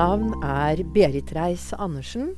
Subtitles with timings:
[0.00, 2.30] Navn er Berit Reiss-Andersen,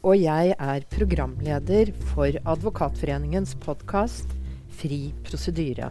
[0.00, 4.32] og jeg er programleder for Advokatforeningens podkast
[4.80, 5.90] Fri prosedyre.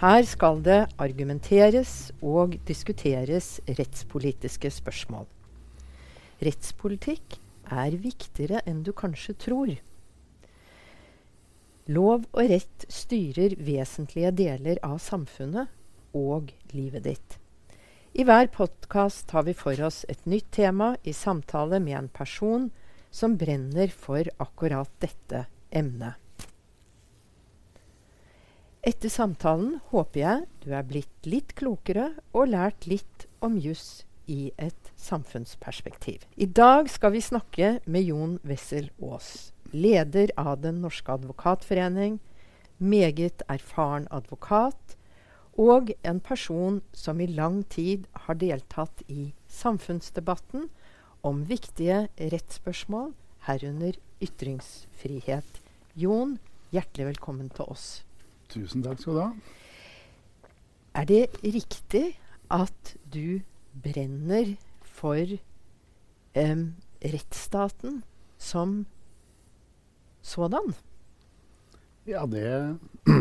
[0.00, 5.26] Her skal det argumenteres og diskuteres rettspolitiske spørsmål.
[6.40, 7.36] Rettspolitikk
[7.68, 9.74] er viktigere enn du kanskje tror.
[11.92, 15.68] Lov og rett styrer vesentlige deler av samfunnet
[16.16, 17.36] og livet ditt.
[18.16, 22.70] I hver podkast tar vi for oss et nytt tema i samtale med en person
[23.12, 26.19] som brenner for akkurat dette emnet.
[28.80, 34.54] Etter samtalen håper jeg du er blitt litt klokere og lært litt om juss i
[34.56, 36.24] et samfunnsperspektiv.
[36.40, 42.22] I dag skal vi snakke med Jon Wessel Aas, leder av Den norske advokatforening,
[42.80, 44.96] meget erfaren advokat
[45.60, 50.70] og en person som i lang tid har deltatt i samfunnsdebatten
[51.20, 53.12] om viktige rettsspørsmål,
[53.44, 55.66] herunder ytringsfrihet.
[56.00, 56.38] Jon,
[56.72, 58.06] hjertelig velkommen til oss.
[58.50, 59.30] Tusen takk skal du ha.
[60.98, 62.18] Er det riktig
[62.50, 63.40] at du
[63.84, 65.36] brenner for
[66.34, 66.64] um,
[66.98, 68.02] rettsstaten
[68.38, 68.86] som
[70.22, 70.74] sådan?
[72.10, 72.78] Ja, det,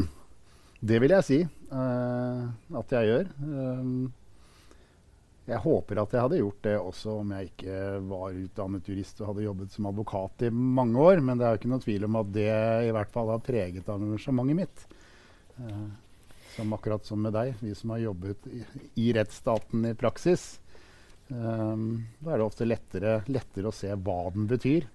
[0.90, 2.50] det vil jeg si uh,
[2.82, 3.30] at jeg gjør.
[3.46, 4.10] Um,
[5.50, 7.78] jeg håper at jeg hadde gjort det også om jeg ikke
[8.10, 11.62] var utdannet jurist og hadde jobbet som advokat i mange år, men det er jo
[11.62, 12.50] ikke noe tvil om at det
[12.86, 14.84] i hvert fall har preget engasjementet mitt.
[15.60, 15.88] Eh,
[16.56, 18.64] som akkurat som med deg, vi som har jobbet i,
[18.96, 20.60] i rettsstaten i praksis.
[21.30, 24.88] Um, da er det ofte lettere, lettere å se hva den betyr.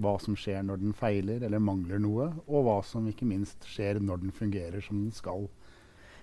[0.00, 4.00] Hva som skjer når den feiler eller mangler noe, og hva som ikke minst skjer
[4.00, 5.48] når den fungerer som den skal.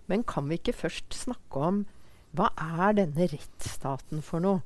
[0.09, 1.83] Men kan vi ikke først snakke om
[2.37, 4.63] hva er denne rettsstaten for noe?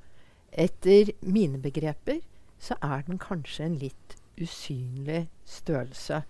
[0.53, 2.21] Etter mine begreper
[2.61, 6.21] så er den kanskje en litt usynlig størrelse.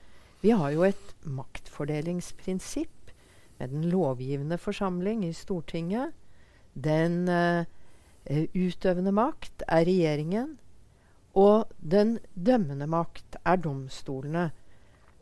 [0.44, 3.12] Vi har jo et maktfordelingsprinsipp
[3.60, 6.12] med den lovgivende forsamling i Stortinget.
[6.76, 7.64] Den eh,
[8.52, 10.58] utøvende makt er regjeringen.
[11.40, 14.50] Og den dømmende makt er domstolene.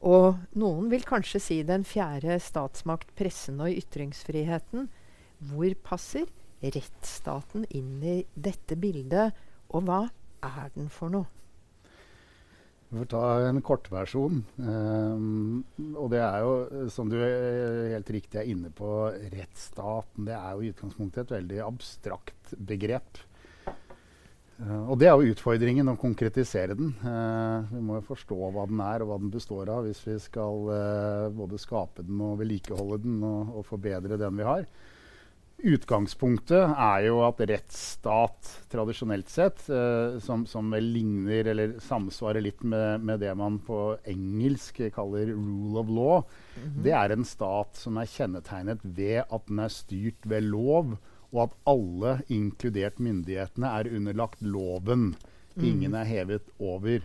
[0.02, 4.90] Og noen vil kanskje si den fjerde statsmakt, pressen og ytringsfriheten.
[5.52, 6.26] Hvor passer
[6.66, 9.38] rettsstaten inn i dette bildet,
[9.70, 10.02] og hva
[10.42, 11.41] er den for noe?
[12.92, 14.42] Vi får ta en kortversjon.
[14.60, 15.62] Um,
[15.96, 18.90] og det er jo, som du er helt riktig er inne på,
[19.32, 20.26] rettsstaten.
[20.28, 23.22] Det er jo i utgangspunktet et veldig abstrakt begrep.
[24.60, 26.92] Uh, og det er jo utfordringen å konkretisere den.
[27.00, 30.18] Uh, vi må jo forstå hva den er og hva den består av hvis vi
[30.20, 34.68] skal uh, både skape den og vedlikeholde den og, og forbedre den vi har.
[35.62, 42.64] Utgangspunktet er jo at rettsstat tradisjonelt sett, eh, som, som, vel ligner eller samsvarer litt
[42.66, 46.84] med, med, det man på engelsk kaller 'rule of law', mm -hmm.
[46.84, 50.98] det er en stat som er kjennetegnet ved at den er styrt ved lov,
[51.32, 55.16] og at alle, inkludert myndighetene, er underlagt loven.
[55.56, 55.64] Mm.
[55.64, 57.00] Ingen er hevet over.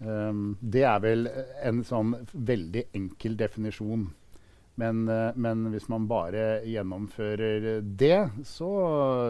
[0.00, 1.28] Um, det er vel
[1.62, 4.10] en sånn veldig enkel definisjon.
[4.78, 8.70] Men, eh, men, hvis man bare gjennomfører det, så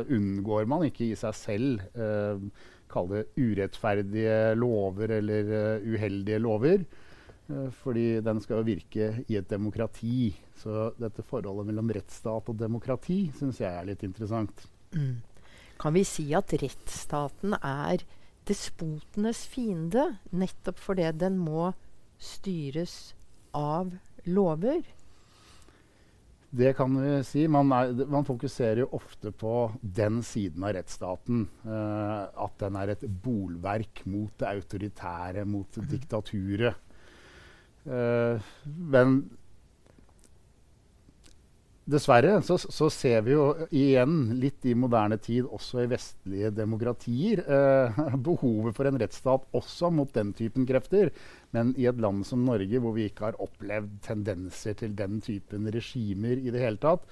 [0.05, 2.49] unngår man ikke i seg selv eh,
[2.89, 6.87] Kall det urettferdige lover eller uh, uheldige lover.
[7.45, 10.31] Uh, fordi den skal jo virke i et demokrati.
[10.57, 14.65] Så dette forholdet mellom rettsstat og demokrati syns jeg er litt interessant.
[14.97, 15.21] Mm.
[15.79, 18.07] Kan vi si at rettsstaten er
[18.49, 21.75] despotenes fiende, nettopp fordi den må
[22.17, 23.13] styres
[23.53, 23.93] av
[24.25, 24.81] lover?
[26.51, 27.43] Det kan vi si.
[27.51, 31.45] Man, er, man, fokuserer jo ofte på den siden av rettsstaten.
[31.67, 36.81] Uh, at den er et bolverk mot det autoritære, mot diktaturet.
[37.89, 39.21] Uh, men
[41.89, 47.43] dessverre så, så, ser vi jo igjen, litt i moderne tid, også i vestlige demokratier,
[47.45, 51.13] eh, behovet for en rettsstat også mot den typen krefter.
[51.57, 55.69] Men i et land som Norge, hvor vi ikke har opplevd tendenser til den typen
[55.73, 57.09] regimer i det hele tatt,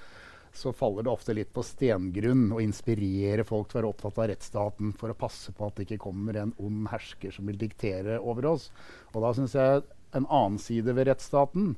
[0.56, 4.30] så faller det ofte litt på stengrunn å inspirere folk til å være opptatt av
[4.30, 8.16] rettsstaten for å passe på at det ikke kommer en ond hersker som vil diktere
[8.20, 8.70] over oss.
[9.12, 9.84] Og da syns jeg
[10.16, 11.74] en annen side ved rettsstaten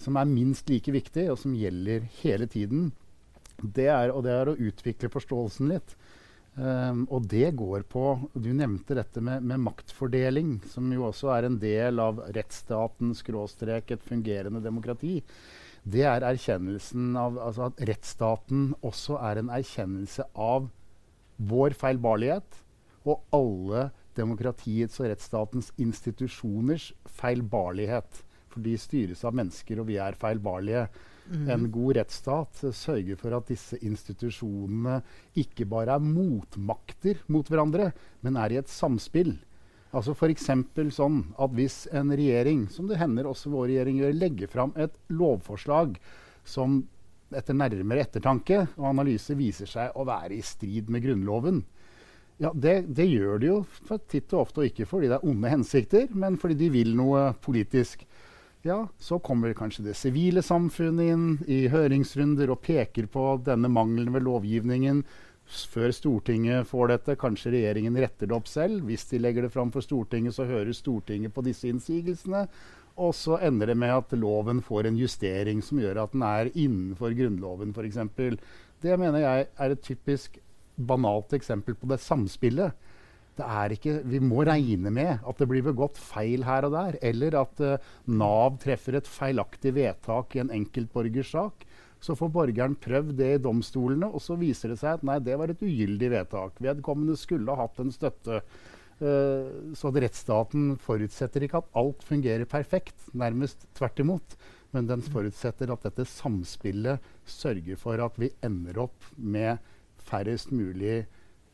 [0.00, 2.90] som er minst like viktig, og som gjelder hele tiden,
[3.62, 5.96] det er, og det er å utvikle forståelsen litt.
[6.56, 8.02] Um, og det går på
[8.32, 13.92] Du nevnte dette med, med, maktfordeling, som jo også er en del av rettsstaten, skråstrek
[13.92, 15.18] et fungerende demokrati.
[15.86, 20.70] Det er erkjennelsen av altså at rettsstaten også er en erkjennelse av
[21.36, 22.62] vår feilbarlighet
[23.06, 26.88] og alle demokratiets og rettsstatens institusjoners
[27.20, 28.24] feilbarlighet.
[28.56, 30.86] For de styres av mennesker, og vi er feilbarlige.
[31.28, 31.48] Mm.
[31.52, 35.02] En god rettsstat sørger for at disse institusjonene
[35.42, 37.90] ikke bare er motmakter mot hverandre,
[38.24, 39.34] men er i et samspill.
[39.92, 40.48] Altså F.eks.
[40.96, 44.96] sånn at hvis en regjering, som det hender også vår regjering gjør, legger fram et
[45.12, 45.98] lovforslag
[46.46, 46.80] som
[47.36, 51.64] etter nærmere ettertanke og analyse viser seg å være i strid med Grunnloven,
[52.38, 53.58] ja, det, det, gjør de jo
[54.10, 57.30] titt og ofte, og ikke fordi det er onde hensikter, men fordi de vil noe
[57.42, 58.04] politisk.
[58.66, 64.10] Ja, så kommer kanskje det sivile samfunnet inn i høringsrunder og peker på denne mangelen
[64.16, 65.04] ved lovgivningen.
[65.46, 68.88] Før Stortinget får dette, kanskje regjeringen retter det opp selv.
[68.88, 72.42] Hvis de legger det fram for Stortinget, så hører Stortinget på disse innsigelsene.
[72.98, 76.50] Og så ender det med at loven får en justering som gjør at den er
[76.50, 78.02] innenfor Grunnloven f.eks.
[78.82, 80.40] Det mener jeg er et typisk
[80.74, 82.74] banalt eksempel på det samspillet.
[83.36, 86.96] Det er ikke, vi må regne med at det blir begått feil her og der.
[87.04, 91.66] Eller at uh, Nav treffer et feilaktig vedtak i en enkeltborgers sak.
[92.00, 95.36] Så får borgeren prøvd det i domstolene, og så viser det seg at nei, det
[95.40, 96.60] var et ugyldig vedtak.
[96.64, 98.40] Vedkommende skulle ha hatt en støtte.
[98.96, 103.10] Uh, så at rettsstaten forutsetter ikke at alt fungerer perfekt.
[103.12, 104.38] Nærmest tvert imot.
[104.72, 109.60] Men den forutsetter at dette samspillet sørger for at vi ender opp med
[110.06, 111.04] færrest mulig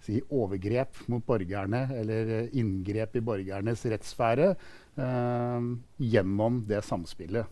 [0.02, 4.52] si, overgrep mot borgerne, eller uh, inngrep i borgernes rettssfære,
[4.98, 5.68] eh,
[6.02, 7.46] gjennom det samspillet.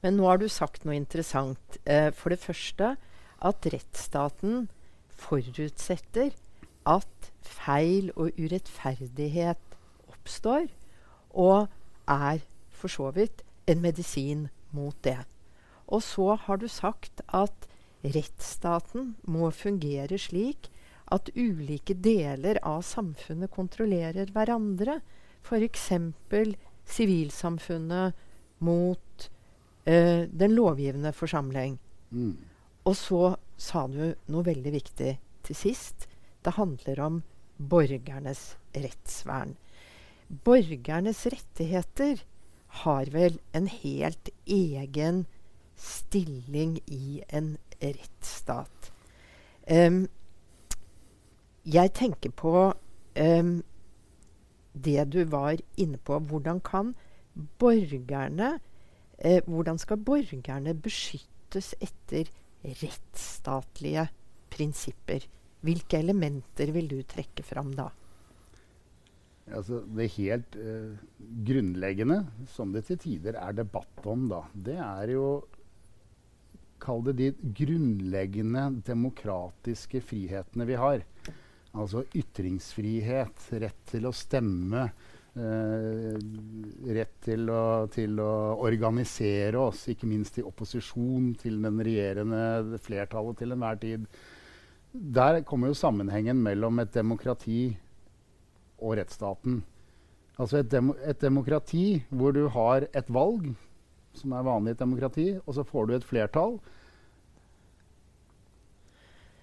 [0.00, 1.80] Men nå har du sagt noe interessant.
[1.84, 2.94] Eh, for det første
[3.40, 4.68] at rettsstaten
[5.20, 6.32] forutsetter
[6.88, 9.76] at feil og urettferdighet
[10.08, 10.68] oppstår,
[11.30, 11.68] og
[12.08, 12.40] er
[12.72, 15.18] for så vidt en medisin mot det.
[15.90, 17.68] Og så har du sagt at
[18.04, 20.70] rettsstaten må fungere slik
[21.10, 25.00] at ulike deler av samfunnet kontrollerer hverandre.
[25.42, 25.88] F.eks.
[26.90, 28.14] sivilsamfunnet
[28.60, 29.30] mot
[29.84, 31.78] eh, den lovgivende forsamling.
[32.10, 32.36] Mm.
[32.84, 33.24] Og så
[33.60, 35.12] sa du noe veldig viktig
[35.46, 36.06] til sist.
[36.44, 37.20] Det handler om
[37.56, 39.56] borgernes rettsvern.
[40.44, 42.22] Borgernes rettigheter
[42.84, 45.24] har vel en helt egen
[45.80, 48.92] stilling i en rettsstat.
[49.66, 50.06] Um,
[51.64, 53.52] jeg tenker på um,
[54.72, 56.18] det du var inne på.
[56.18, 56.94] Hvordan kan
[57.60, 62.30] borgerne uh, Hvordan skal borgerne beskyttes etter
[62.64, 64.08] rettsstatlige
[64.50, 65.26] prinsipper?
[65.60, 67.90] Hvilke elementer vil du trekke fram da?
[69.50, 70.96] Altså, det helt uh,
[71.44, 75.30] grunnleggende, som det til tider er debatt om, da, det er jo
[76.80, 81.02] Kall det de grunnleggende demokratiske frihetene vi har.
[81.78, 84.88] Altså ytringsfrihet, rett til å stemme,
[85.38, 86.16] eh,
[86.96, 88.32] rett til å, til å,
[88.66, 94.08] organisere oss, ikke minst i opposisjon til den regjerende flertallet til enhver tid.
[94.90, 97.76] Der kommer jo sammenhengen mellom et demokrati
[98.80, 99.62] og rettsstaten.
[100.40, 103.52] Altså et, dem et demokrati hvor du har et valg
[104.16, 106.56] som er vanlig i et demokrati, og så får du et flertall.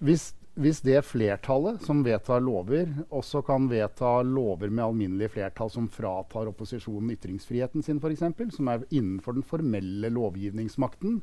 [0.04, 5.86] Hvis, hvis det flertallet som vedtar lover, også kan vedta lover med alminnelig flertall som
[5.92, 8.24] fratar opposisjonen ytringsfriheten sin, f.eks.,
[8.56, 11.20] som er innenfor den formelle lovgivningsmakten,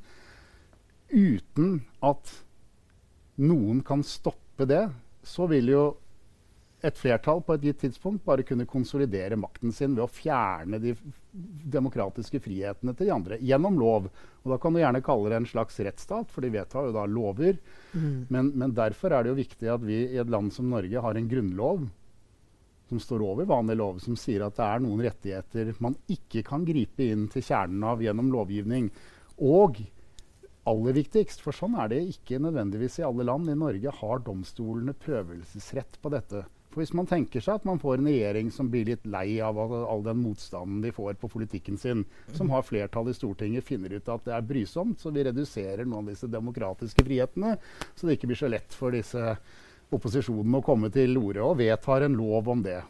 [1.11, 2.31] uten at
[3.43, 4.85] noen kan stoppe det,
[5.25, 5.83] så vil jo
[6.85, 10.93] et flertall på et gitt tidspunkt bare kunne konsolidere makten sin ved å fjerne de
[11.75, 14.09] demokratiske frihetene til de andre gjennom lov.
[14.43, 17.05] Og Da kan du gjerne kalle det en slags rettsstat, for de vedtar jo da
[17.09, 17.59] lover.
[17.93, 18.25] Mm.
[18.29, 21.17] Men, men, derfor er det jo viktig at vi i et land som Norge har
[21.17, 21.87] en grunnlov
[22.85, 26.65] som står over vanlig lov, som sier at det er noen rettigheter man ikke kan
[26.67, 28.91] gripe inn til kjernen av gjennom lovgivning.
[29.41, 29.81] Og
[30.69, 34.95] aller viktigst, for sånn er det ikke nødvendigvis i alle land, i Norge har domstolene
[34.97, 36.45] prøvelsesrett på dette.
[36.75, 39.55] For Hvis man tenker seg at man får en regjering som blir litt lei av
[39.63, 42.01] all den motstanden de får på politikken sin,
[42.35, 46.03] som har flertall i Stortinget, finner ut at det er brysomt, så vi reduserer noen
[46.03, 47.53] av disse demokratiske frihetene,
[47.95, 49.37] så det ikke blir så lett for disse
[49.95, 52.81] opposisjonene å komme til orde og vedtar en lov om det.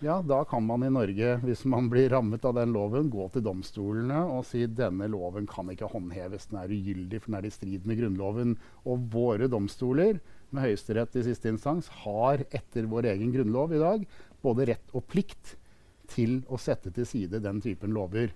[0.00, 3.44] Ja, da kan man i Norge, hvis man blir rammet av den loven, gå til
[3.44, 7.54] domstolene og si denne loven kan ikke håndheves, den er ugyldig, for den er i
[7.54, 8.56] strid med Grunnloven.
[8.88, 14.06] Og våre domstoler, med Høyesterett i siste instans, har etter vår egen grunnlov i dag
[14.42, 15.54] både rett og plikt
[16.10, 18.32] til å sette til side den typen lover.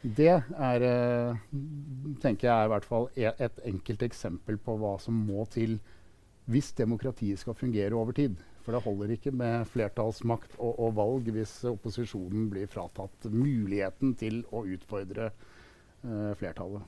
[0.00, 1.40] Det er, eh,
[2.22, 5.78] tenker jeg er i hvert fall e, et enkelt eksempel på hva som må til
[6.50, 8.38] hvis demokratiet skal fungere over tid.
[8.64, 14.42] For det holder ikke med flertallsmakt og, og valg hvis opposisjonen blir fratatt muligheten til
[14.52, 16.84] å utfordre eh, flertallet.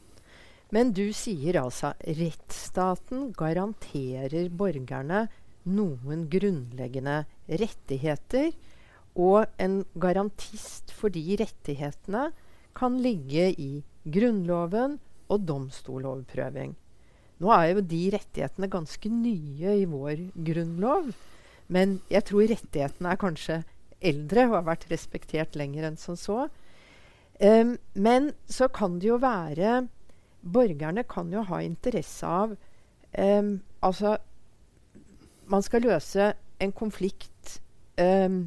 [0.72, 5.26] Men du sier altså rettsstaten garanterer borgerne
[5.68, 8.52] noen grunnleggende rettigheter.
[9.12, 12.30] Og en garantist for de rettighetene
[12.72, 14.96] kan ligge i Grunnloven
[15.30, 16.72] og domstoloverprøving.
[17.42, 21.12] Nå er jo de rettighetene ganske nye i vår grunnlov.
[21.72, 23.62] Men jeg tror rettighetene er kanskje
[24.02, 26.46] eldre og har vært respektert lenger enn som så.
[27.40, 29.86] Um, men så kan det jo være
[30.42, 33.48] Borgerne kan jo ha interesse av um,
[33.82, 34.16] Altså,
[35.50, 36.28] man skal løse
[36.62, 37.56] en konflikt
[37.98, 38.44] um,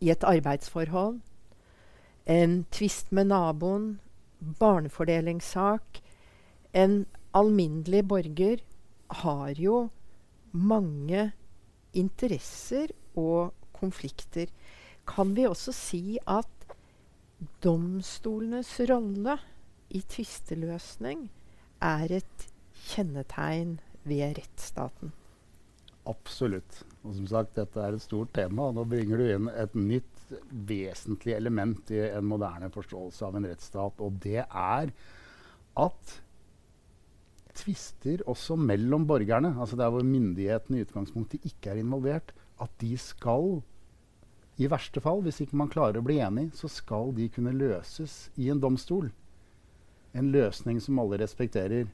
[0.00, 1.22] i et arbeidsforhold
[2.26, 4.00] en tvist med naboen,
[4.40, 6.00] barnefordelingssak
[6.72, 8.62] En alminnelig borger
[9.24, 9.88] har jo
[10.52, 11.32] mange
[11.94, 14.50] interesser og konflikter.
[15.08, 16.50] Kan vi også si at
[17.64, 19.36] domstolenes rolle
[19.94, 21.28] i tvisteløsning
[21.84, 22.48] er et
[22.88, 25.12] kjennetegn ved rettsstaten?
[26.08, 26.82] Absolutt.
[27.04, 28.68] Og som sagt, dette er et stort tema.
[28.68, 30.10] og Nå bringer du inn et nytt
[30.68, 34.00] vesentlig element i en moderne forståelse av en rettsstat.
[34.04, 34.92] Og det er
[35.84, 36.14] at
[37.54, 42.96] tvister også mellom borgerne, altså der hvor myndighetene i utgangspunktet ikke er involvert, at de
[42.98, 43.62] skal
[44.54, 48.28] i verste fall, hvis ikke man klarer å bli enig, så skal de kunne løses
[48.38, 49.10] i en domstol.
[50.14, 51.88] En løsning som alle respekterer.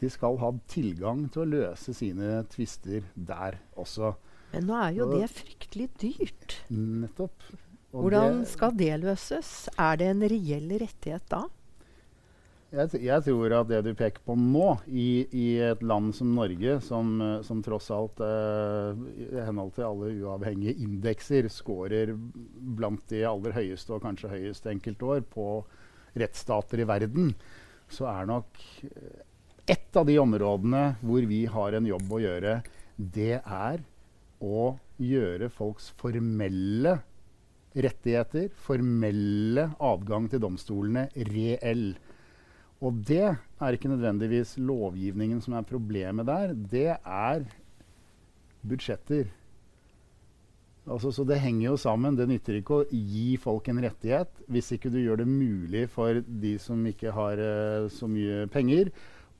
[0.00, 4.10] De skal ha tilgang til å løse sine tvister der også.
[4.54, 6.56] Men nå er jo og, det fryktelig dyrt.
[6.74, 7.46] Nettopp.
[7.94, 9.52] Og Hvordan det, skal det løses?
[9.78, 11.44] Er det en reell rettighet da?
[12.74, 16.80] Jeg, jeg, tror at det du peker på nå, i, i et land som Norge,
[16.82, 17.12] som,
[17.46, 23.94] som tross alt eh, i henhold til alle uavhengige indekser scorer blant de aller høyeste
[23.94, 25.48] og kanskje høyeste enkeltår på
[26.18, 27.32] rettsstater i verden,
[27.90, 28.58] så er nok
[29.70, 32.58] et av de områdene hvor vi har en jobb å gjøre,
[32.96, 33.84] det er
[34.44, 36.98] å gjøre folks formelle
[37.74, 41.94] rettigheter, formelle adgang til domstolene, reell.
[42.84, 46.52] Og det er ikke nødvendigvis lovgivningen som er problemet der.
[46.52, 47.46] Det er
[48.64, 49.30] budsjetter.
[50.84, 52.16] Altså, så det henger jo sammen.
[52.16, 56.20] Det nytter ikke å gi folk en rettighet hvis ikke du gjør det mulig for
[56.20, 58.92] de som ikke har uh, så mye penger,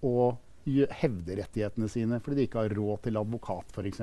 [0.04, 0.32] å
[0.64, 4.00] hevde rettighetene sine fordi de ikke har råd til advokat, f.eks.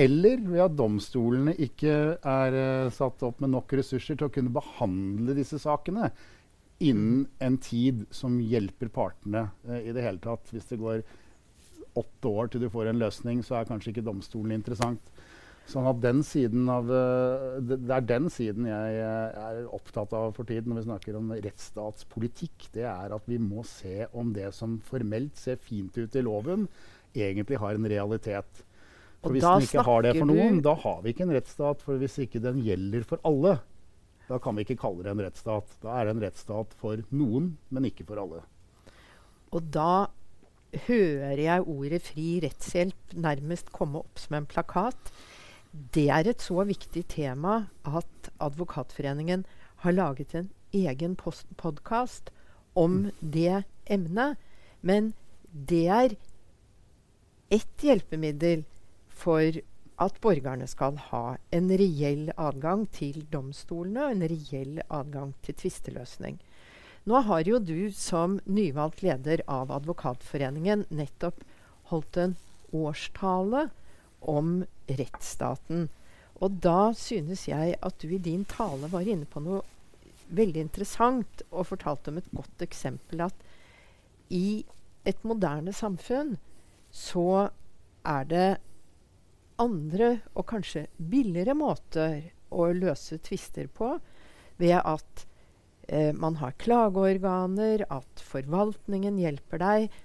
[0.00, 4.54] Eller ved at domstolene ikke er uh, satt opp med nok ressurser til å kunne
[4.54, 6.10] behandle disse sakene
[6.80, 10.52] innen en tid som hjelper partene uh, i det hele tatt.
[10.54, 11.02] Hvis det går
[12.00, 15.12] åtte år til du får en løsning, så er kanskje ikke domstolen interessant.
[15.70, 20.48] Sånn at den siden av, uh, det, er den siden jeg er opptatt av for
[20.48, 22.70] tiden når vi snakker om rettsstatspolitikk.
[22.74, 26.66] Det er at vi må se om det som formelt ser fint ut i loven,
[27.14, 28.64] egentlig har en realitet.
[29.20, 31.82] For Hvis den ikke har det for noen, da har vi ikke en rettsstat.
[31.84, 33.58] For hvis ikke den gjelder for alle,
[34.30, 35.76] da kan vi ikke kalle det en rettsstat.
[35.82, 38.44] Da er det en rettsstat for noen, men ikke for alle.
[39.50, 40.06] Og da
[40.86, 45.10] hører jeg ordet fri rettshjelp nærmest komme opp som en plakat.
[45.70, 49.42] Det er et så viktig tema at Advokatforeningen
[49.82, 52.30] har laget en egen podkast
[52.78, 54.38] om det emnet.
[54.80, 55.12] Men
[55.50, 56.14] det er
[57.50, 58.62] ett hjelpemiddel
[59.08, 59.58] for
[60.00, 66.38] at borgerne skal ha en reell adgang til domstolene og en reell adgang til tvisteløsning.
[67.08, 71.44] Nå har jo du som nyvalgt leder av Advokatforeningen nettopp
[71.92, 72.36] holdt en
[72.76, 73.68] årstale
[74.20, 75.88] om rettsstaten.
[76.40, 79.62] Og da synes jeg at du i din tale var inne på noe
[80.30, 83.46] veldig interessant og fortalte om et godt eksempel at
[84.30, 84.62] i
[85.08, 86.36] et moderne samfunn
[86.94, 87.50] så
[88.06, 88.48] er det
[89.60, 93.92] andre og kanskje billigere måter å løse tvister på
[94.60, 95.24] ved at
[95.88, 100.00] eh, man har klageorganer, at forvaltningen hjelper deg.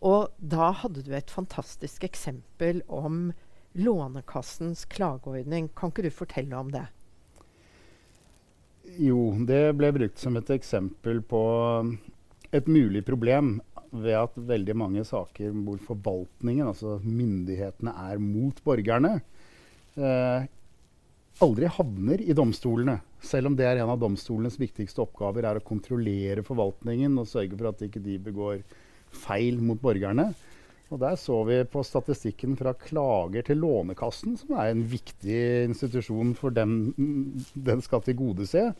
[0.00, 3.30] Og da hadde du et fantastisk eksempel om
[3.78, 5.68] Lånekassens klageordning.
[5.78, 6.88] Kan ikke du fortelle om det?
[8.98, 11.42] Jo, det ble brukt som et eksempel på
[12.50, 13.60] et mulig problem
[13.90, 19.16] ved at veldig mange saker hvor forvaltningen, altså myndighetene, er mot borgerne,
[19.96, 20.46] eh,
[21.40, 23.00] aldri havner i domstolene.
[23.20, 27.56] Selv om det er en av domstolenes viktigste oppgaver er å kontrollere forvaltningen og sørge
[27.56, 28.62] for at ikke de begår
[29.10, 30.30] feil mot borgerne.
[30.90, 36.34] Og Der så vi på statistikken fra klager til Lånekassen, som er en viktig institusjon
[36.34, 36.94] for dem
[37.54, 38.72] den skal tilgodese.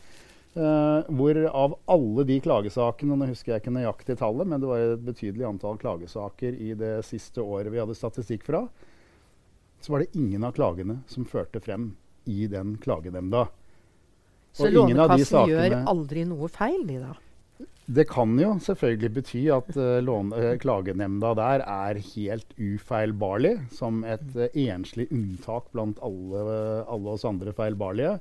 [0.51, 4.81] Uh, hvor av alle de klagesakene, nå husker jeg ikke nøyaktig tallet, men det var
[4.83, 8.65] et betydelig antall klagesaker i det siste året vi hadde statistikk fra,
[9.79, 11.93] så var det ingen av klagene som førte frem
[12.27, 13.45] i den klagenemnda.
[14.51, 17.15] Så Lånekassen sakene, gjør aldri noe feil, de da?
[17.91, 24.03] Det kan jo selvfølgelig bety at uh, låne, uh, klagenemnda der er helt ufeilbarlig, som
[24.03, 26.43] et uh, enslig unntak blant alle,
[26.91, 28.17] alle oss andre feilbarlige.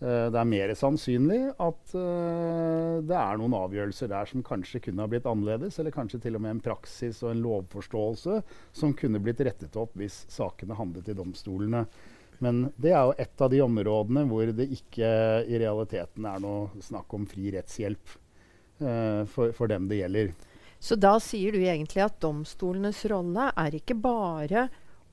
[0.00, 5.04] Eh, det er mer sannsynlig at uh, det er noen avgjørelser der som kanskje kunne
[5.04, 8.38] ha blitt annerledes, eller kanskje til og med en praksis og en lovforståelse
[8.80, 11.84] som kunne blitt rettet opp hvis sakene handlet i domstolene.
[12.40, 15.12] Men det er jo et av de områdene hvor det ikke
[15.44, 18.16] i realiteten er noe snakk om fri rettshjelp
[18.80, 20.32] uh, for, for dem det gjelder.
[20.80, 24.70] Så da sier du egentlig at domstolenes rolle er ikke bare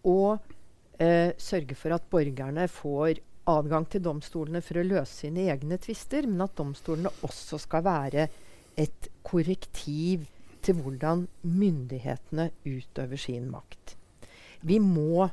[0.08, 5.80] å uh, sørge for at borgerne får adgang til domstolene for å løse sine egne
[5.82, 8.28] tvister, men at domstolene også skal være
[8.78, 10.28] et korrektiv
[10.64, 13.96] til hvordan myndighetene utøver sin makt.
[14.62, 15.28] Vi må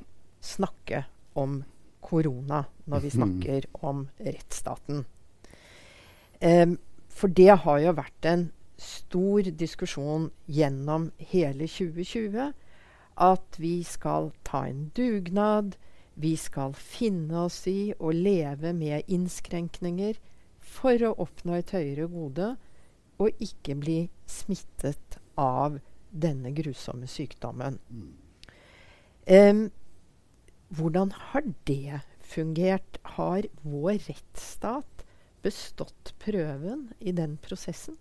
[0.44, 1.04] snakke
[1.40, 1.62] om
[2.04, 5.04] korona når vi snakker om rettsstaten.
[6.44, 6.76] Um,
[7.09, 8.49] for det har jo vært en
[8.80, 12.52] stor diskusjon gjennom hele 2020
[13.25, 15.76] at vi skal ta en dugnad
[16.14, 20.21] vi skal finne oss i å leve med innskrenkninger
[20.64, 22.54] for å oppnå et høyere gode
[23.23, 23.99] og ikke bli
[24.30, 25.78] smittet av
[26.11, 27.80] denne grusomme sykdommen.
[29.26, 29.67] Um,
[30.75, 32.99] hvordan har det fungert?
[33.17, 35.04] Har vår rettsstat
[35.45, 37.99] bestått prøven i den prosessen?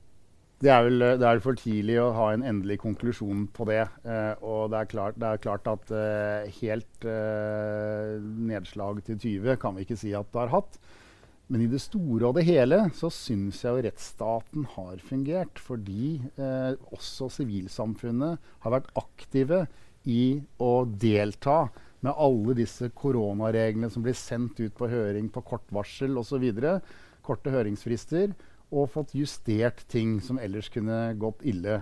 [0.64, 3.82] Det er vel det er for tidlig å ha en endelig konklusjon på det.
[4.08, 8.14] Eh, og det er klart, det er klart at eh, helt eh,
[8.48, 10.78] nedslag til 20 kan vi ikke si at det har hatt.
[11.52, 15.60] Men i det store og det hele så syns jeg jo rettsstaten har fungert.
[15.60, 19.66] Fordi eh, også sivilsamfunnet har vært aktive
[20.08, 21.66] i å delta
[22.04, 26.48] med alle disse koronareglene som blir sendt ut på høring på kort varsel osv.
[27.24, 28.32] Korte høringsfrister
[28.74, 31.82] og fått justert ting som ellers kunne gått ille.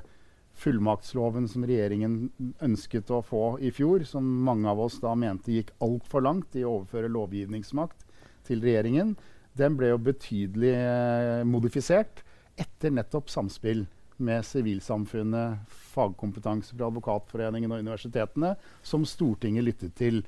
[0.62, 2.18] Fullmaktsloven som regjeringen
[2.62, 6.66] ønsket å få i fjor, som mange av oss da mente gikk altfor langt i
[6.68, 8.04] å overføre lovgivningsmakt
[8.48, 9.16] til regjeringen,
[9.58, 12.22] den ble jo betydelig eh, modifisert
[12.60, 13.86] etter nettopp samspill
[14.22, 18.54] med sivilsamfunnet, fagkompetanse fra Advokatforeningen og universitetene,
[18.86, 20.22] som Stortinget lyttet til.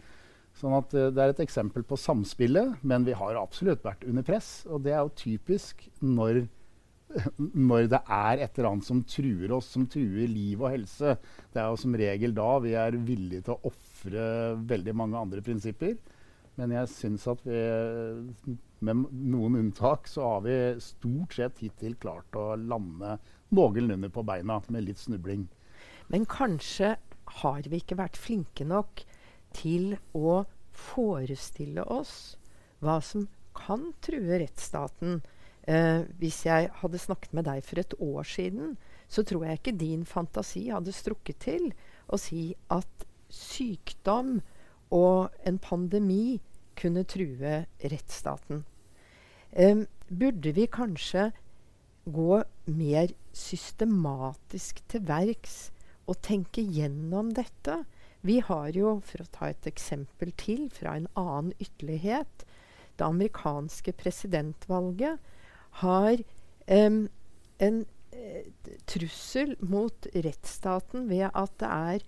[0.59, 4.25] Sånn at uh, Det er et eksempel på samspillet, men vi har absolutt vært under
[4.25, 4.63] press.
[4.69, 6.43] Og det er jo typisk når,
[7.71, 11.17] når det er et eller annet som truer oss, som truer liv og helse.
[11.53, 14.27] Det er jo som regel da vi er villige til å ofre
[14.73, 15.97] veldig mange andre prinsipper.
[16.59, 17.57] Men jeg syns at vi,
[18.85, 23.17] med noen unntak, så har vi stort sett hittil klart å lande
[23.53, 25.47] noenlunde på beina med litt snubling.
[26.13, 26.95] Men kanskje
[27.41, 29.01] har vi ikke vært flinke nok
[29.55, 32.35] til å forestille oss
[32.83, 35.21] hva som kan true rettsstaten.
[35.63, 38.75] Eh, hvis jeg hadde snakket med deg for et år siden,
[39.07, 41.69] så tror jeg ikke din fantasi hadde strukket til
[42.11, 44.39] å si at sykdom
[44.93, 46.41] og en pandemi
[46.79, 48.63] kunne true rettsstaten.
[49.53, 51.29] Eh, burde vi kanskje
[52.03, 55.71] gå mer systematisk til verks
[56.09, 57.83] og tenke gjennom dette?
[58.23, 62.45] Vi har jo, for å ta et eksempel til fra en annen ytterlighet
[62.95, 65.19] Det amerikanske presidentvalget
[65.81, 66.21] har
[66.69, 67.07] um,
[67.57, 67.79] en
[68.13, 68.43] uh,
[68.85, 72.05] trussel mot rettsstaten ved at det er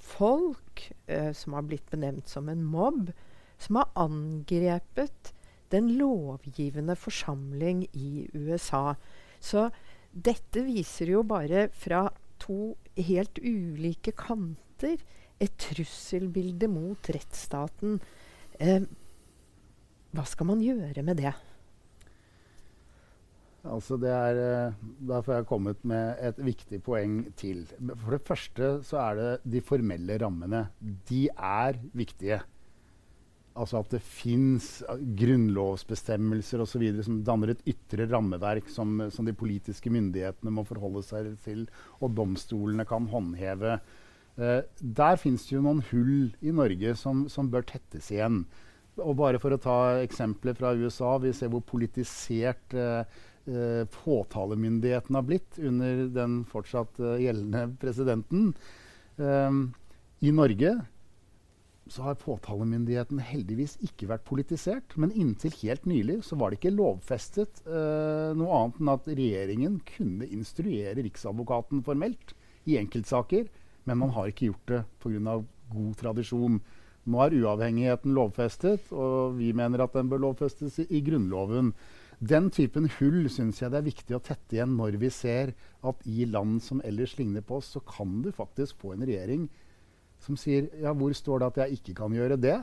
[0.00, 3.10] folk uh, som har blitt benevnt som en mobb,
[3.58, 5.34] som har angrepet
[5.74, 8.94] den lovgivende forsamling i USA.
[9.42, 9.68] Så
[10.10, 12.06] dette viser jo bare fra
[12.42, 15.00] to helt ulike kanter
[15.40, 18.00] et trusselbilde mot rettsstaten.
[18.60, 18.84] Eh,
[20.10, 21.32] hva skal man gjøre med det?
[23.60, 24.74] Altså det er, eh,
[25.08, 27.66] Da får jeg kommet med et viktig poeng til.
[28.04, 30.68] For det første så er det de formelle rammene.
[31.08, 32.40] De er viktige.
[33.60, 34.68] Altså at det fins
[35.20, 36.84] grunnlovsbestemmelser osv.
[37.04, 41.66] som danner et ytre rammeverk som, som, de politiske myndighetene må forholde seg til,
[42.00, 43.78] og domstolene kan håndheve.
[44.40, 48.44] Eh, der fins det jo noen hull i Norge som, som, bør tettes igjen.
[49.00, 51.16] Og bare for å ta eksempler fra USA.
[51.22, 53.02] Vi ser hvor politisert eh,
[53.50, 58.50] uh, påtalemyndigheten har blitt under den fortsatt gjeldende presidenten.
[59.20, 60.70] I Norge
[61.90, 64.96] så har påtalemyndigheten heldigvis ikke vært politisert.
[65.00, 69.78] Men inntil helt nylig så var det ikke lovfestet uh, noe annet enn at regjeringen
[69.88, 72.34] kunne instruere Riksadvokaten formelt
[72.70, 73.48] i enkeltsaker.
[73.88, 75.40] Men man har ikke gjort det pga.
[75.70, 76.60] god tradisjon.
[77.10, 81.72] Nå er uavhengigheten lovfestet, og vi mener at den bør lovfestes i, i Grunnloven.
[82.20, 86.02] Den typen hull syns jeg det er viktig å tette igjen når vi ser at
[86.04, 89.46] i land som ellers ligner på oss, så kan du faktisk få en regjering
[90.20, 92.58] som sier ja, hvor står det at jeg ikke kan gjøre det?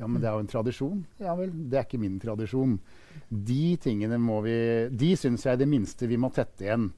[0.00, 1.00] Ja, men det er jo en tradisjon.
[1.20, 2.78] Ja vel, det er ikke min tradisjon.
[3.28, 4.56] De tingene må vi
[4.96, 6.88] De syns jeg er det minste vi må tette igjen.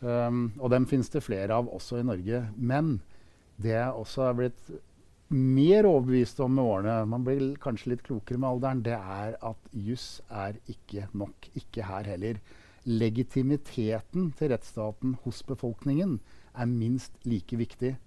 [0.00, 2.46] Um, og dem finnes det flere av også i Norge.
[2.56, 2.94] Men
[3.60, 4.70] det jeg også er blitt
[5.30, 9.68] mer overbevist om med årene, man blir kanskje litt klokere med alderen, det er at
[9.76, 11.50] juss er ikke nok.
[11.60, 12.40] Ikke her heller.
[12.88, 16.16] Legitimiteten til rettsstaten hos befolkningen
[16.56, 17.98] er minst like viktig.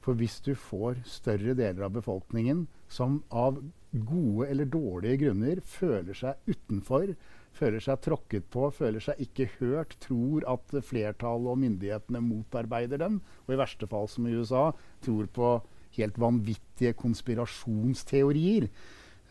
[0.00, 3.60] For hvis du får større deler av befolkningen som av
[3.90, 7.12] gode eller dårlige grunner føler seg utenfor,
[7.56, 13.20] føler seg tråkket på, føler seg ikke hørt, tror at flertallet og myndighetene motarbeider dem,
[13.46, 14.70] og i verste fall, som i USA,
[15.04, 15.52] tror på
[15.98, 18.68] helt vanvittige konspirasjonsteorier,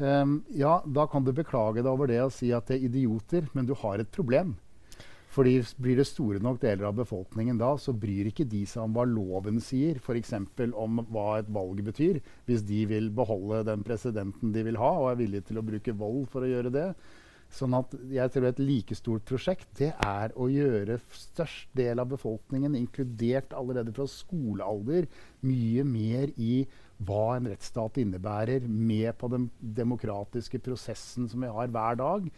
[0.04, 3.48] um, ja, da kan du beklage deg over det og si at det er idioter,
[3.56, 4.58] men du har et problem.
[5.40, 8.98] Fordi Blir det store nok deler av befolkningen da, så bryr ikke de seg om
[8.98, 10.34] hva loven sier, f.eks.
[10.76, 15.14] om hva et valg betyr, hvis de vil beholde den presidenten de vil ha, og
[15.14, 16.90] er villige til å bruke vold for å gjøre det.
[17.56, 22.12] Sånn at jeg tror Et like stort prosjekt det er å gjøre størst del av
[22.12, 25.08] befolkningen, inkludert allerede fra skolealder,
[25.48, 26.66] mye mer i
[27.00, 32.34] hva en rettsstat innebærer, med på den demokratiske prosessen som vi har hver dag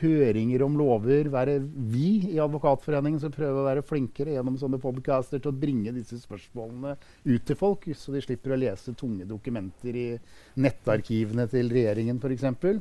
[0.00, 1.58] høringer om lover, være
[1.92, 6.18] vi i Advokatforeningen som prøver å være flinkere gjennom sånne podcaster til å bringe disse
[6.22, 6.94] spørsmålene
[7.26, 10.06] ut til folk, så de slipper å lese tunge dokumenter i
[10.60, 12.48] nettarkivene til regjeringen f.eks.
[12.62, 12.80] For.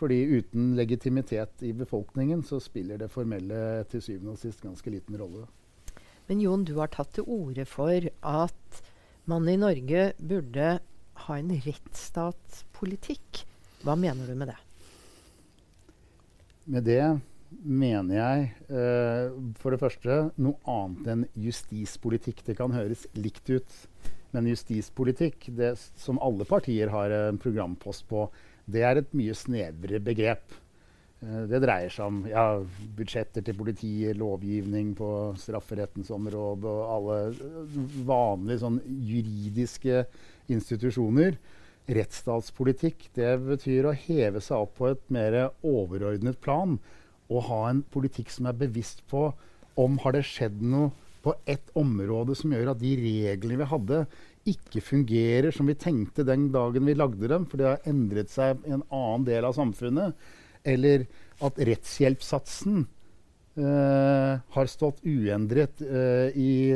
[0.00, 5.18] Fordi uten legitimitet i befolkningen så spiller det formelle til syvende og sist ganske liten
[5.20, 5.44] rolle.
[6.30, 8.80] Men Jon, du har tatt til orde for at
[9.28, 10.72] man i Norge burde
[11.26, 13.44] ha en rettsstatspolitikk.
[13.84, 14.58] Hva mener du med det?
[16.68, 17.04] Med det
[17.64, 22.44] mener jeg eh, for det første noe annet enn justispolitikk.
[22.46, 23.76] Det kan høres likt ut,
[24.34, 28.28] men justispolitikk, det, som alle partier har en programpost på,
[28.70, 30.54] det er et mye snevrere begrep.
[31.24, 32.44] Eh, det dreier seg om ja,
[32.96, 40.04] budsjetter til politiet, lovgivning på strafferettens område og alle vanlige sånn, juridiske
[40.52, 41.40] institusjoner
[41.96, 46.78] rettsstatspolitikk det betyr å heve seg opp på et mer overordnet plan
[47.30, 49.28] og ha en politikk som er bevisst på
[49.80, 50.90] om har det skjedd noe
[51.24, 54.04] på ett område som gjør at de reglene vi hadde,
[54.48, 58.62] ikke fungerer som vi tenkte den dagen vi lagde dem, for det har endret seg
[58.64, 60.16] i en annen del av samfunnet.
[60.64, 61.04] Eller
[61.44, 62.82] at rettshjelpssatsen
[63.60, 66.72] uh, har stått uendret uh, i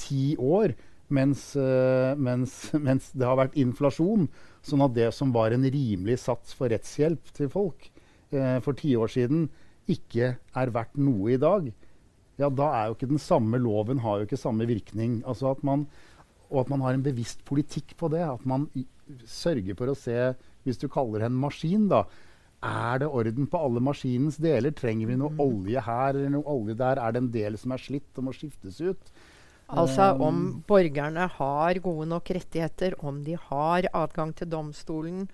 [0.00, 0.72] ti år
[1.08, 2.56] mens, uh, mens,
[2.88, 4.26] mens, det har vært inflasjon.
[4.66, 7.86] Sånn at det som var en rimelig sats for rettshjelp til folk
[8.34, 9.44] eh, for ti år siden,
[9.86, 11.68] ikke er verdt noe i dag.
[12.40, 15.20] Ja, da er jo ikke den samme loven har jo ikke samme virkning.
[15.22, 15.86] Altså at man,
[16.50, 18.24] og at man har en bevisst politikk på det.
[18.26, 18.66] At man
[19.30, 20.34] sørger for å se,
[20.66, 22.02] hvis du kaller det en maskin, da,
[22.66, 24.74] er det orden på alle maskinens deler?
[24.74, 25.40] Trenger vi noe mm.
[25.46, 26.98] olje her eller noe olje der?
[26.98, 29.12] Er det en del som er slitt og må skiftes ut?
[29.66, 35.26] Altså om borgerne har gode nok rettigheter, om de har adgang til domstolen,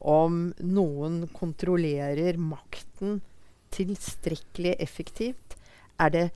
[0.00, 3.20] om noen kontrollerer makten
[3.72, 5.56] tilstrekkelig effektivt.
[6.00, 6.26] Er det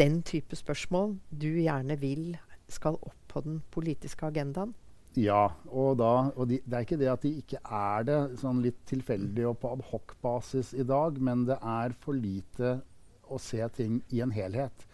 [0.00, 2.38] den type spørsmål du gjerne vil
[2.70, 4.72] skal opp på den politiske agendaen?
[5.18, 8.60] Ja, og, da, og de, det er ikke det at de ikke er det sånn
[8.62, 12.78] litt tilfeldig og på adhoc-basis i dag, men det er for lite
[13.26, 14.86] å se ting i en helhet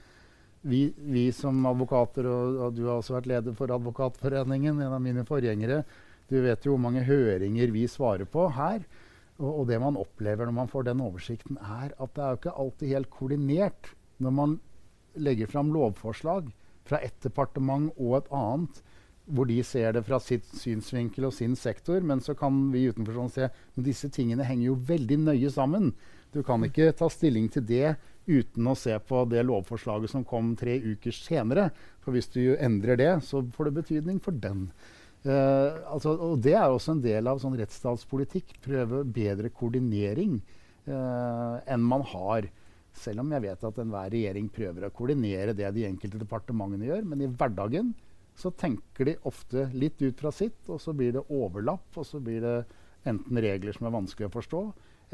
[0.66, 5.02] vi, vi, som advokater, og, og, du har også vært leder for Advokatforeningen, en av
[5.02, 5.82] mine forgjengere,
[6.26, 8.82] du vet jo hvor mange høringer vi svarer på her.
[9.36, 12.40] Og, og, det man opplever når man får den oversikten, er at det er jo
[12.40, 13.92] ikke alltid helt koordinert
[14.24, 14.56] når man
[15.20, 16.48] legger fram lovforslag
[16.88, 18.80] fra ett departement og et annet.
[19.26, 22.02] Hvor de ser det fra sitt synsvinkel og sin sektor.
[22.04, 25.92] Men så kan vi utenfor sånn se men disse tingene henger jo veldig nøye sammen.
[26.34, 30.54] Du kan ikke ta stilling til det uten å se på det lovforslaget som kom
[30.58, 31.70] tre uker senere.
[32.02, 34.68] For hvis du endrer det, så får det betydning for den.
[35.26, 38.58] Uh, altså, og det er også en del av sånn rettsstatspolitikk.
[38.62, 40.38] Prøve bedre koordinering
[40.90, 42.50] uh, enn man har.
[42.96, 47.08] Selv om jeg vet at enhver regjering prøver å koordinere det de enkelte departementene gjør.
[47.10, 47.94] Men i hverdagen
[48.36, 51.88] så tenker de ofte litt ut fra sitt, og så blir det overlapp.
[51.96, 52.56] Og så blir det
[53.08, 54.62] enten regler som er vanskelig å forstå,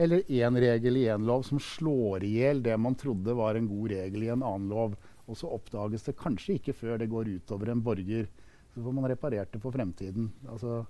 [0.02, 3.68] eller én regel i én lov som slår i hjel det man trodde var en
[3.68, 4.96] god regel i en annen lov.
[5.28, 8.26] Og så oppdages det kanskje ikke før det går utover en borger.
[8.72, 10.30] Så får man reparert det for fremtiden.
[10.48, 10.80] Altså,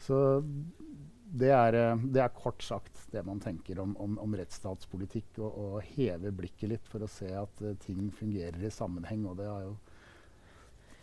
[0.00, 0.40] så
[1.30, 5.38] det er, eh, det er, kort sagt det man tenker om, om, om rettsstatspolitikk.
[5.44, 9.28] Å heve blikket litt for å se at uh, ting fungerer i sammenheng.
[9.30, 9.76] Og det har jo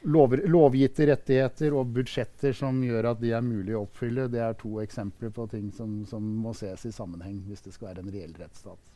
[0.05, 4.57] lover, lovgitte rettigheter og budsjetter som gjør at de er mulig å oppfylle, det er
[4.59, 8.13] to eksempler på ting som, som må ses i sammenheng hvis det skal være en
[8.13, 8.93] reell rettsstat.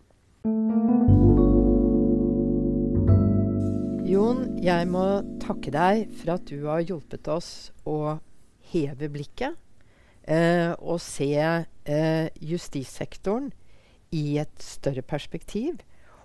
[4.12, 5.06] Jon, jeg må
[5.40, 8.18] takke deg for at du har hjulpet oss å
[8.72, 9.56] heve blikket
[10.28, 13.52] eh, og se eh, justissektoren
[14.12, 15.80] i et større perspektiv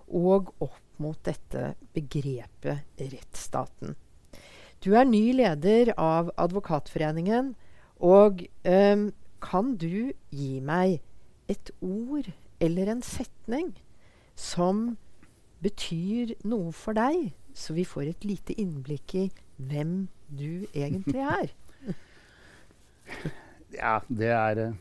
[0.06, 3.94] og opp mot dette begrepet rettsstaten.
[4.84, 7.54] Du er ny leder av Advokatforeningen.
[8.04, 9.08] Og um,
[9.40, 11.00] kan du gi meg
[11.48, 12.28] et ord
[12.60, 13.72] eller en setning
[14.36, 14.96] som
[15.64, 19.24] betyr noe for deg, så vi får et lite innblikk i
[19.56, 21.52] hvem du egentlig er?
[23.80, 24.74] ja, det er eh,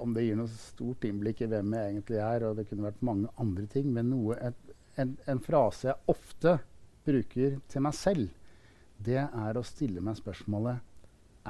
[0.00, 3.04] Om det gir noe stort innblikk i hvem jeg egentlig er, og det kunne vært
[3.04, 6.56] mange andre ting, men noe, et, en, en frase jeg ofte
[7.04, 8.32] bruker til meg selv,
[9.04, 10.80] det er å stille meg spørsmålet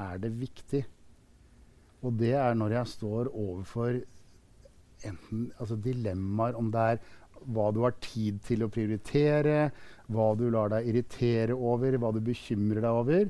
[0.01, 0.81] er det viktig.
[2.05, 4.01] Og det er når jeg står overfor
[5.05, 6.99] enten altså dilemmaer, om det er
[7.53, 9.69] hva du har tid til å prioritere,
[10.09, 13.29] hva du lar deg irritere over, hva du bekymrer deg over.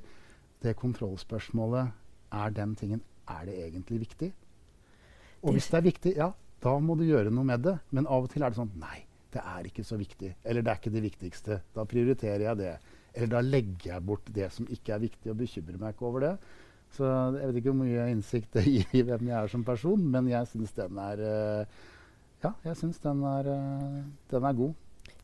[0.64, 1.92] Det kontrollspørsmålet
[2.36, 4.32] er den tingen er det egentlig viktig?
[5.46, 6.30] Og hvis det er viktig, ja,
[6.64, 7.76] da må du gjøre noe med det.
[7.94, 10.32] Men av og til er det sånn Nei, det er ikke så viktig.
[10.44, 11.60] Eller det er ikke det viktigste.
[11.76, 12.74] Da prioriterer jeg det.
[13.16, 16.26] Eller da legger jeg bort det som ikke er viktig, og bekymrer meg ikke over
[16.26, 16.36] det.
[16.96, 20.08] Så jeg vet ikke hvor mye innsikt det gir i hvem jeg er som person,
[20.12, 21.84] men jeg syns den er uh,
[22.44, 24.74] Ja, jeg syns den, uh, den er god.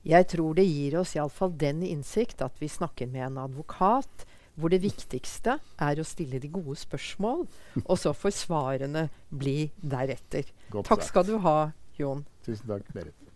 [0.07, 4.25] Jeg tror det gir oss iallfall den innsikt at vi snakker med en advokat
[4.59, 7.45] hvor det viktigste er å stille de gode spørsmål,
[7.85, 10.49] og så får svarene bli deretter.
[10.73, 12.25] Godt takk skal du ha, Jon.
[12.45, 13.30] Tusen takk, Berit.